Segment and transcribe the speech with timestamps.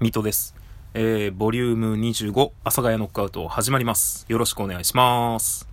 [0.00, 0.54] 水戸です。
[0.94, 4.26] えー、ボリューム25、阿佐ヶ谷ノックアウト始まります。
[4.28, 5.68] よろしくお願いします。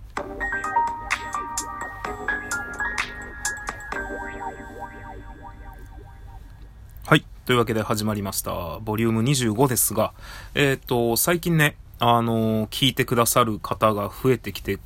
[7.06, 7.24] はい。
[7.44, 8.80] というわけで始まりました。
[8.80, 10.12] ボリューム25ですが、
[10.56, 14.80] えっ、と、最近ね、あのー聞いてくださる方が増えてきて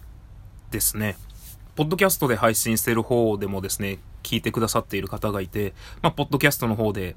[0.70, 1.16] ですね、
[1.77, 5.72] ポッドキャストで配信してる方でもですね、聞いてくださっている方がいて、
[6.02, 7.16] まあ、ポッドキャストの方で、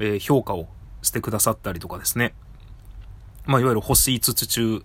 [0.00, 0.68] えー評価を
[1.02, 2.34] してくださったりとかですね。
[3.46, 4.82] まあ、いわゆる星5つ中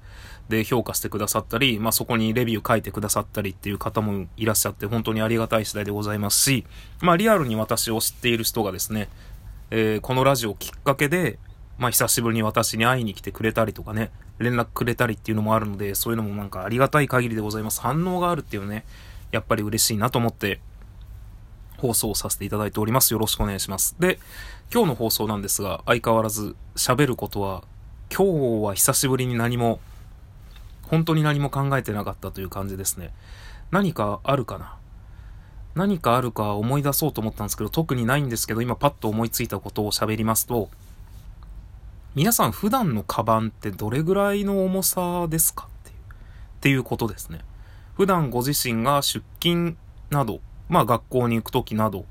[0.49, 6.65] で評価してくださったり、まあ、そこにレビュー書いてくださったりっていう方もいらっしゃって、本当にありがたい次第でございますし、
[7.01, 9.09] まあ、リアルに私を知っている人がですね、
[9.71, 11.39] えーこのラジオきっかけで、
[11.77, 17.81] まあ、久しぶりに私に会いに来てくれたりとかね、連絡くれたりっていうのもあるので、そういうのもなんかありがたい限りでございます。
[17.81, 18.85] 反応があるっていうね、
[19.31, 20.59] やっぱり嬉しいなと思って、
[21.81, 23.11] 放送させていただいております。
[23.11, 23.95] よろしくお願いします。
[23.99, 24.19] で、
[24.71, 27.63] 今日の放送なんですが、相変わらず喋ることは、
[28.15, 29.79] 今日は久しぶりに何も、
[30.83, 33.11] 本当に何も考えてなかったという感じですね。
[33.71, 34.77] 何かあるかな？
[35.73, 40.69] 何かあるか思い出そうと思ったんですけど、特にないんですけど、今パッと思いついたことを喋りますと、
[42.13, 46.01] 皆さん普段のカバンってどれぐらいの重さですかっていう、っ
[46.59, 47.39] ていうことですね。
[47.95, 49.77] 普段ご自身が出勤
[50.09, 52.05] など、まあ学校に行くときなど、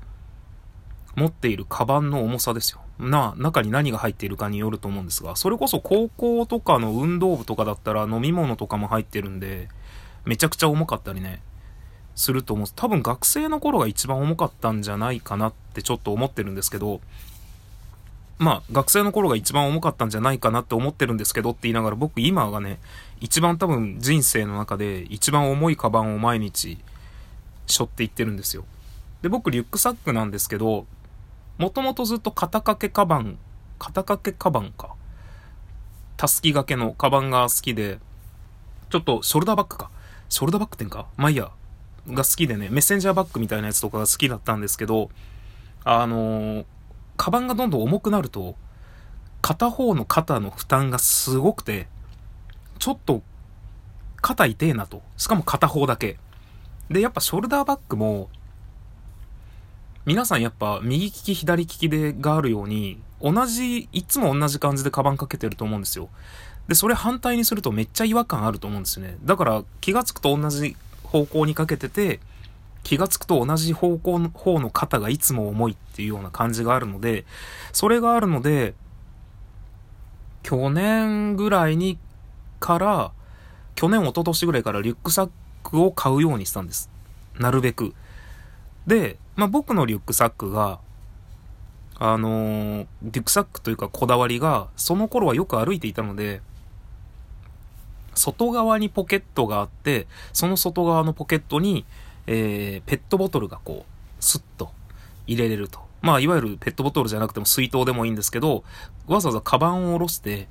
[1.15, 2.81] 持っているカバンの重さですよ。
[2.99, 9.67] な、中に何が入っているかによると思うんですが、それこそ高校とかの運動部とかだったら飲み物とかも入ってるんで、
[10.25, 11.41] めちゃくちゃ重かったりね、
[12.13, 12.67] すると思う。
[12.75, 17.01] 多分学生の頃が一番重かったんじゃないかなってちょっと思ってるんですけど、
[18.37, 22.79] まあ学生の頃が一番重かったんじゃないかなって思ってるんですけどって言いながら僕今がね、
[23.21, 26.77] 一番多分人生の中で一番重いカバンを毎日
[27.71, 28.65] 背負っていってるんですよ。
[29.21, 30.85] で、僕リュックサックなんですけど、
[31.57, 33.37] もともとずっと肩掛けカバン、
[33.79, 34.95] 肩掛けカバンか。
[36.17, 37.99] たすき掛けのカバンが好きで、
[38.89, 39.89] ちょっとショルダーバッグか。
[40.29, 41.07] ショルダーバッグってんか？
[41.17, 41.51] まあいいや。
[42.07, 45.09] が好きでね、メッセンジャーバッグみたいなやつとかが好きだったんですけど、
[45.83, 46.65] あのー
[47.17, 48.55] カバンがどんどん重くなると、
[49.43, 51.87] 片方の肩の負担がすごくて、
[52.79, 53.21] ちょっと
[54.21, 55.03] 肩痛えなと。
[55.17, 56.17] しかも片方だけ。
[56.91, 58.29] で、やっぱショルダーバッグも、
[60.05, 66.09] 皆さんやっぱ右利き左利きでがあるように、同じ、いつも同じ感じでカバンかけてると思うんですよ。
[66.67, 69.17] で、それ反対にするとめっちゃ違和感あると思うんですよね。
[69.23, 72.19] だから気がつくと同じ方向にかけてて、
[72.83, 77.25] 気がつくと同じ方向の方の肩がいつも重いっていうような感じがあるので、
[77.71, 78.73] それがあるので、
[80.43, 81.97] 去年ぐらいに
[82.59, 83.11] から、
[83.75, 85.29] 去年一昨年ぐらいからリュックサッ
[85.79, 86.89] を買うようにしたんです。
[87.39, 87.93] なるべく。
[88.87, 90.79] で、まあ、僕のリュックサックが、
[91.99, 96.41] あのーリュックサックというかこだわりが、その頃はよく歩いていたので、
[98.15, 101.85] 外側にポケットがあって、その外側のポケットに、
[102.27, 104.71] えー、ペットボトルがこう、スッと
[105.27, 105.79] 入れれると。
[106.01, 108.63] まあ、いわゆるペットボトルじゃなくても水筒でもいいんですけど、
[109.07, 110.47] わざわざカバンを下ろして、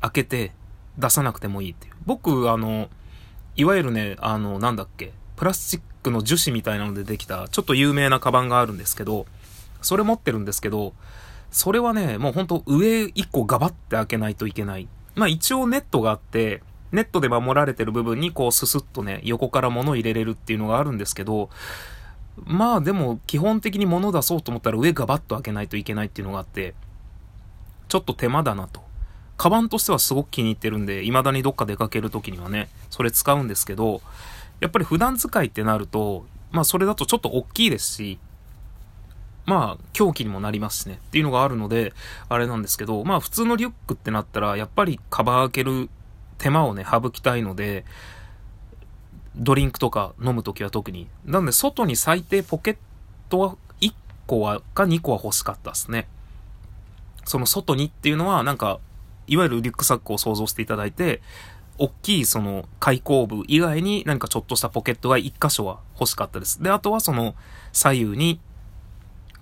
[0.00, 0.52] 開けて、
[0.98, 1.94] 出さなくてもいいっていう。
[2.04, 2.88] 僕、あの、
[3.58, 9.26] いわゆるね、あの、なんだっけ、プラスチックの樹脂みたいなのでできた、ちょっと有名なカバンがあるんですけど、
[9.82, 10.94] それ持ってるんですけど、
[11.50, 14.86] それはね、もうほんと上1個ガバって開けないといけない。
[15.16, 21.50] まあ一応ネットがあって、ネットで守られてる部分にこうススッとね、横から物入れれるっていうのがあるんですけど、
[22.36, 26.76] まあでも基本的に物出そうと思ったら上ガバッと開けないといけないっていうのがあって、
[27.88, 28.87] ちょっと手間だなと。
[29.38, 34.02] カバンとしてはすごく気に入ってるんで、未だにどっか出かけるときにはね、それ使うんですけど、
[34.60, 38.18] やっぱり普段使いってなると、まあそれだとちょっと大きいですし、
[39.46, 41.94] まあ狂気にもなりますしねっていうのがあるので、
[42.28, 45.88] あれなんですけど、まあ普通のリュックってなったら、やっぱりカバー開ける
[46.38, 47.84] 手間をね、省きたいので、
[49.36, 51.06] ドリンクとか飲むときは特に。
[51.24, 52.76] なんで外に最低ポケッ
[53.28, 53.94] トは1
[54.26, 56.08] 個はか2個は欲しかったですね。
[57.24, 58.80] その外にっていうのはなんか、
[59.28, 61.22] いわゆるリュックサックを想像していただいて、
[61.78, 66.62] 大きいその開口部以外に何かちょっとしたポケットが1箇所は欲しかったです。
[66.62, 67.34] で、あとはその
[67.72, 68.40] 左右に、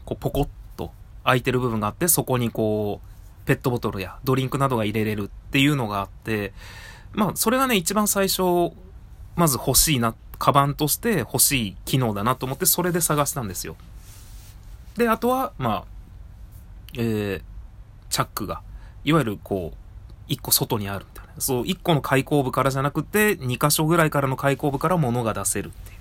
[0.04, 0.92] こうポコッと
[1.24, 6.52] 空いてる部分があって、そこにこう、ペットボトルやドリンクなどが入れれるっていうのがあって、
[7.14, 8.42] まあ、それがね、一番最初、
[9.36, 13.76] まず欲しいな、カバンとして欲しい機能だなと思って、それで探したんですよ。
[14.96, 15.84] で、あとは、まあ、
[16.94, 17.42] えー、
[18.10, 18.62] チャックが、
[19.06, 19.76] いわゆるこう、
[20.28, 21.32] 一個外にあるみたいな。
[21.38, 25.98] そう、一個の開口部からじゃなくて、二箇所ぐらいからの開口部から物が出せるっていう。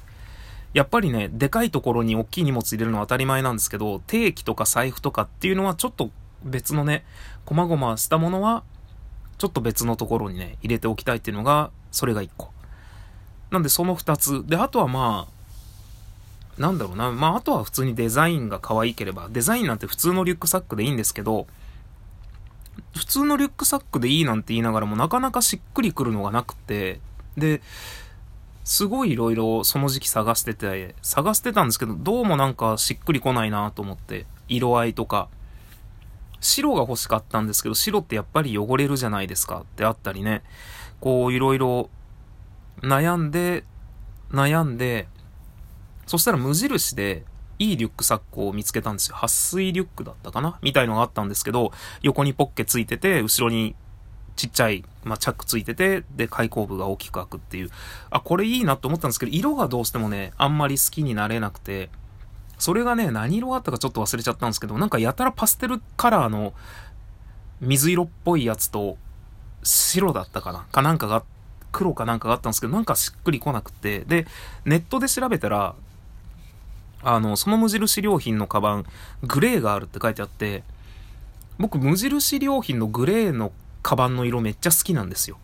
[0.74, 6.10] やっぱりね、でかいところに大きい荷物入れるのは当たり前なんですけど、定期とか財布とかっていうのはちょっと
[6.44, 7.06] 別のね、
[7.46, 8.63] 細々したものは、
[9.38, 12.50] ちょっと別のところにね、入れておきたいっていうのが、それが1個。
[13.51, 14.48] なんでその2つ。
[14.48, 17.12] で、あとはまあ、なんだろうな。
[17.12, 21.48] まあ、あとは普通にデザインが可愛ければ、デザインなんて普通のリュックサックでいいんですけど、
[22.95, 27.00] 普通のリュックサックでいいなんて言いながらもなかなかしっくりくるのがなくて、
[27.38, 27.62] で、
[28.63, 35.30] すごい色々その時期探してて、探してたんですけど、どうもなんかしっくりこないなと思って、色合いとか。
[36.42, 40.44] 白が欲しかったんですけど、白ってやっぱり汚れるじゃないですかってあったりね。
[41.01, 41.89] こういろいろ
[42.81, 43.63] 悩んで、
[44.31, 45.07] 悩んで、
[46.06, 47.24] そしたら無印で
[47.60, 49.16] いいリュックサックを見つけたんですよ。
[49.16, 50.60] 撥水リュックだったかな？
[50.62, 51.72] みたいのがあったんですけど、
[52.02, 53.75] 横にポッケついてて、後ろに
[54.36, 57.69] ちっちゃい、まあ、チャックついてて、で、開口部が大きく開くっていう。
[58.10, 61.90] あ、これいいなと思ったんですけど、色がどうしてもね、あんまり好きになれなくて、
[62.57, 66.54] それがね、何色があったかちょっと忘れちゃったんですけど、なんかやたらパステルカラーの
[67.62, 68.98] 水色っぽいやつと
[69.63, 70.66] 白だったかな？
[70.72, 71.24] かなんかが、
[71.72, 74.28] 黒かなんかがあったんですけど、なんかしっくりこなくて、で、
[74.66, 75.75] ネットで調べたら、
[77.06, 78.86] あの、その無印良品のカバン、
[79.24, 80.63] グレーがあるって書いてあって、
[81.60, 83.52] 僕、無印良品のグレーの
[83.84, 85.38] カバンの色めっちゃ好きなんですよ。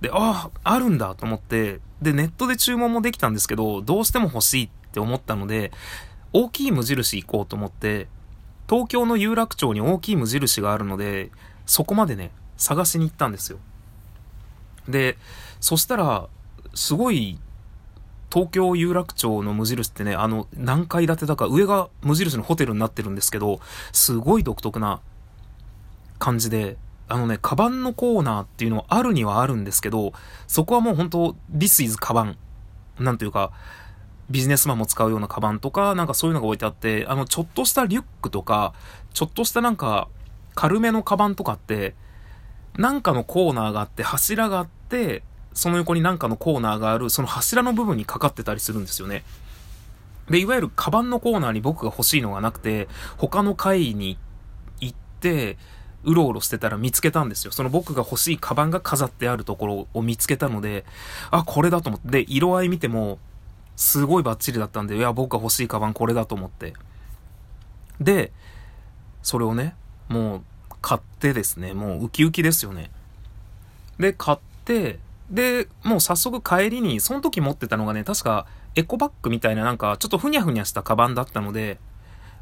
[0.00, 5.72] で、ああ、あるんだと思って、で、ネットで注文もできたんですけど、どうしても欲しいって思ったので、
[6.32, 8.06] 大きい無印行こうと思って、
[8.68, 11.30] 東京の有楽町に大きい無印があるので、
[11.66, 13.58] そこまでね、探しに行ったんですよ。
[14.88, 15.18] で、
[15.60, 16.28] そしたら、
[16.74, 17.38] すごい、
[18.34, 23.60] 東京有楽町の無印ってね、あの、何階建てだか、上が無印のホテルになってるんですけど、
[23.92, 25.00] すごい独特な
[26.18, 26.76] 感じで、
[27.06, 30.14] あのね、カバンのコーナーっていうのはあるにはあるんですけど、
[30.48, 32.36] そこはもう本当 This is カバン。
[32.98, 33.52] なんていうか、
[34.30, 38.74] ビジネスマンも使うようなカバンとか、なんかそういうのが置いてあって、あの、ちょっとしたリュックとか、
[39.12, 40.08] ちょっとしたなんか、
[40.56, 41.94] 軽めのカバンとかって、
[42.76, 45.22] なんかのコーナーがあって、柱があって、
[45.54, 49.24] その横になんかのコーナーがある、その柱の部分にかかってたりするんですよね。
[50.28, 54.18] で、いわゆるカバンのコーナーに僕が欲しいのがなくて、他の階に
[54.80, 55.56] 行って、
[56.04, 57.52] うろうろしてたら見つけたんですよ。
[57.52, 60.84] その僕が欲しいカバンが飾ってあるところを見つけたので、
[61.30, 63.18] あ、これだと思って、で、色合い見ても、
[63.76, 66.74] すごいバッチリだったんで、いや、僕が欲しいカバンこれだと思って。
[68.00, 68.32] で、
[69.22, 69.74] それをね、
[70.08, 70.42] もう、
[70.80, 72.90] 買ってですね、もうウキウキですよね。
[73.98, 74.98] で、買って、
[75.30, 81.78] で、もう早速帰りに、その時持ってたのがね、確かエコバッグみたいななんか、ちょっとふにゃふにゃしたカバンだったので、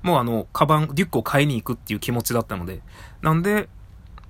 [0.02, 2.80] もうあの、カバン、リュックを買いに行くっていう気持ちだったので。
[3.20, 3.68] なんで、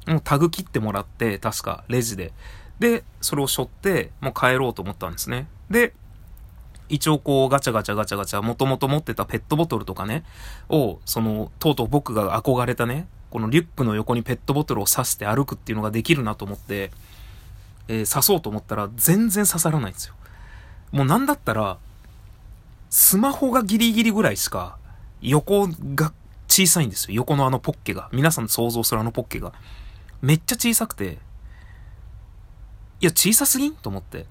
[0.07, 2.33] もうタグ切ってもらって、確か、レジで。
[2.79, 5.49] で、それを背負って、もう帰ろうと思ったんですね。
[5.71, 5.95] で、
[6.89, 10.25] 一応こうガチャガチャガチャガチャ、もともと持ってたペットボトルとかね、
[10.69, 16.91] を、その、とうとう僕が憧れたね、このリュックの横にペットボトルを刺して歩くっていうのができるなと思って、
[17.89, 20.15] えー、刺そうと思ったら全然刺さらないんですよ。
[20.93, 21.79] もうなんだったら、
[22.91, 24.77] スマホがギリギリぐらいしか
[25.23, 26.13] 横が
[26.49, 27.15] 小さいんですよ。
[27.15, 28.11] 横のあのポッケが。
[28.13, 29.55] 皆さん想像するあのポッケが。
[30.21, 31.19] めっちゃ小さくて、
[33.01, 34.27] いや、小さすぎんと思って。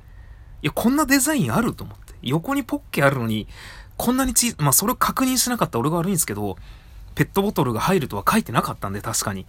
[0.62, 2.14] いや、こんなデザインあると思って。
[2.22, 3.48] 横にポッケあるのに、
[3.98, 6.58] こんなに小まあ、それを確認しなかった俺が悪いんですけど、
[7.16, 9.46] ペットボトルが入るとは書いてなかったんで、確かに。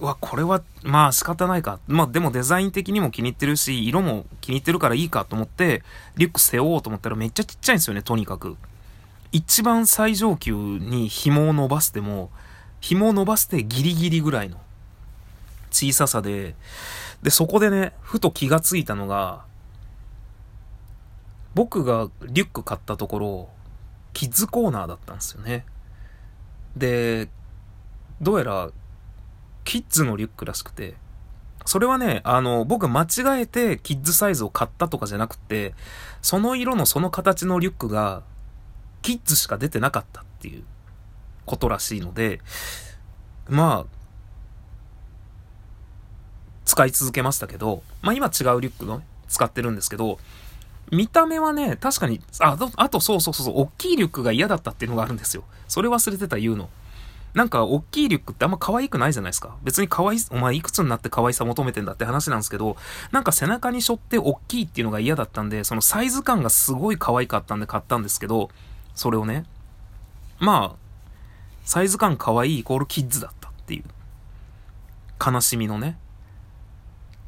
[0.00, 1.78] わ、これは、まあ仕方ないか。
[1.86, 5.82] まあでもデザイン的にも気に入ってるし、色も気に入ってるからいいかと思って、
[6.16, 8.56] リュック背負おうと思ったらめっちゃちっちゃいんですよね、とにかく。
[9.32, 12.30] 一番最上級に紐を伸ばしても、
[12.80, 14.60] 紐を伸ばしてギリギリぐらいの
[15.70, 16.54] 小ささで、
[17.22, 19.44] で、そこでね、ふと気がついたのが、
[21.54, 23.48] 僕がリュック買ったところ、
[24.12, 25.64] キッズコーナーだったんですよね。
[26.76, 27.28] で、
[28.20, 28.70] どうやら、
[29.64, 30.94] キッズのリュックらしくて、
[31.66, 35.74] それはね、あの、僕間違えてキッズサイズを買ったとかじゃなくて、
[36.20, 38.22] その色のその形のリュックが
[39.02, 40.64] キッズしか出てなかったっていう
[41.46, 42.40] ことらしいので、
[43.48, 43.94] まあ、
[46.64, 50.18] 使い続けましたけど、まあ今違うリュックの、使ってるんですけど、
[50.92, 55.44] 見た目はね、確かに、あ、あとそうそうそう、大きいリュックが嫌だったっていうのがあるんですよ。
[55.66, 56.68] それ忘れてた言うの。
[57.34, 59.56] なんか、大きいリュックってあんま可愛くないじゃないですか。
[59.64, 62.76] 別に可愛い、お前いくつになって可愛さ求めてんだって話なんですけど、
[63.10, 68.50] なんか背中に背負って大きいっていうのが嫌だったんで、そのサイズ感がすごい可愛かったんで買ったんですけど、
[68.94, 69.44] それをね、
[70.38, 70.84] まあ、
[71.64, 73.84] サイズ感可愛いイコールキッズだったっていう、
[75.24, 75.98] 悲しみのね、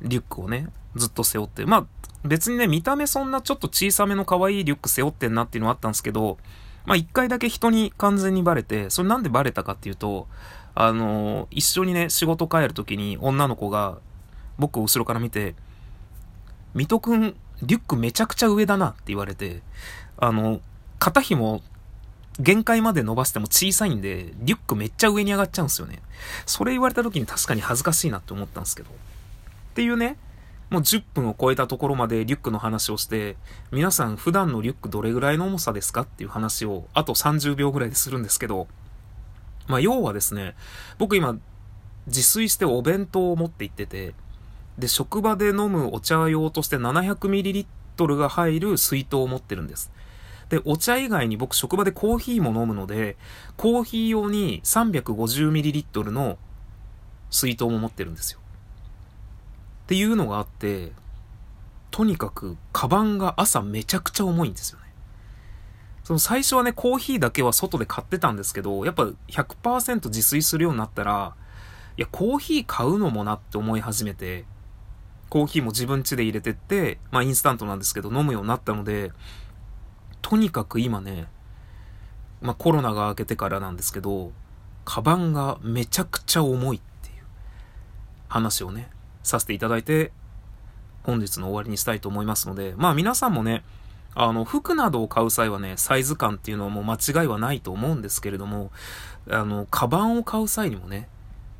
[0.02, 1.86] リュックをね、ずっと背負って、まあ、
[2.24, 6.38] 別にね、見た目そんなちょっと小さめの可愛いリュック背負ってんなっていうのはあったんですけど、
[6.86, 10.28] まあ一回だけ人に完全にバレて、それなんでバレたかっていうと、
[10.74, 13.98] あの、一緒にね、仕事帰るときに女の子が、
[14.58, 15.54] 僕を後ろから見て、
[16.74, 19.62] 水戸くん、リュックめちゃくちゃ上だなって言われて、
[20.18, 20.60] あの、
[20.98, 21.62] 肩紐、
[22.38, 26.00] 限界まで伸ばしても小さいんで、リュックめっちゃ上に上がっちゃうんですよね。
[26.44, 28.90] それ言われた時に確かに恥ずかしいなって思ったんですけど。
[28.90, 28.92] っ
[29.74, 30.18] ていうね、
[30.70, 33.36] もう10分を超えたところまでリュックの話をして、
[33.70, 38.66] 皆さん普段のリュックどれぐらいの重さですかっていう話を、あと30秒ぐらいでするんですけど、
[39.68, 40.54] まあ要はですね、
[40.98, 41.38] 僕今、
[42.06, 44.14] 自炊してお弁当を持って行ってて、
[44.78, 49.90] で、職場で飲むお茶用として 700ml が入る水筒を持ってるんです。
[50.48, 53.16] で、お茶以外に僕職場でコーヒーも飲むので、
[53.56, 56.38] コーヒー用に 350ml の
[57.30, 58.40] 水筒も持ってるんですよ。
[59.86, 60.90] っていうのがあって、
[61.92, 64.86] とにかく、カバンが朝めちゃくちゃ重いんですよね。
[66.02, 71.36] その最初はね、コーヒーだけは外で買ってたんですけど、やっぱ100%自炊するようになったら、
[71.96, 74.44] いや、コーヒー買うのもなって思い始めて、
[75.30, 79.12] コーヒーも自分家で入れてって、まあインスタントなんですけど飲むようになったので、
[80.20, 81.28] とにかく今ね、
[82.40, 84.32] まあコロナが明けてからなんですけど、
[84.84, 87.24] カバンがめちゃくちゃ重いっていう
[88.28, 88.90] 話をね、
[89.26, 90.12] させていただいて、
[91.02, 93.64] 本日の終わりにしたいと思いますので、まあ皆さんもね、
[94.14, 98.70] あの、服などを買う際はね、サイズ感っていうのはもう間違いはないと思うんですけれども、
[99.30, 101.08] あの、カバンを買う際にもね、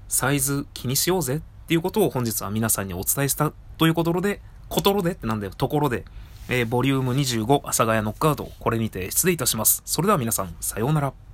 [0.08, 6.04] サイズ気にしようぜっていうことを本日は皆さんにお伝えしたということで、ことろでってなんだよ、ところで、
[6.49, 9.82] えー、ボリューム25、阿佐ヶ谷ノックアウト、これにて失礼いたします。
[9.85, 11.25] それでは皆さん、さようなら。